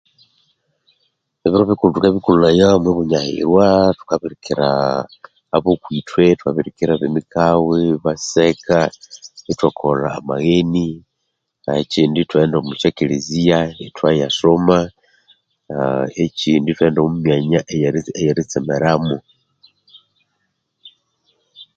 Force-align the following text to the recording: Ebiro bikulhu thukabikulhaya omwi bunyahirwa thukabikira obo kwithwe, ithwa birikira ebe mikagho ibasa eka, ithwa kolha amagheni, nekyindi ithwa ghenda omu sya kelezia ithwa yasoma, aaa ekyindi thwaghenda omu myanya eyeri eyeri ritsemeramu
Ebiro 1.45 1.63
bikulhu 1.69 1.93
thukabikulhaya 1.95 2.65
omwi 2.77 2.91
bunyahirwa 2.97 3.65
thukabikira 3.97 4.69
obo 5.55 5.71
kwithwe, 5.83 6.21
ithwa 6.33 6.49
birikira 6.55 6.91
ebe 6.95 7.07
mikagho 7.15 7.71
ibasa 7.87 8.41
eka, 8.51 8.79
ithwa 9.51 9.67
kolha 9.79 10.09
amagheni, 10.19 10.87
nekyindi 11.63 12.17
ithwa 12.21 12.37
ghenda 12.39 12.57
omu 12.59 12.73
sya 12.79 12.89
kelezia 12.97 13.57
ithwa 13.87 14.09
yasoma, 14.21 14.77
aaa 15.71 16.05
ekyindi 16.23 16.71
thwaghenda 16.77 16.99
omu 17.01 17.17
myanya 17.23 17.59
eyeri 17.73 18.01
eyeri 18.19 18.35
ritsemeramu 18.37 19.15